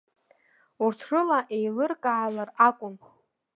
[0.83, 2.95] Урҭ рыла еилыркаалар акәын.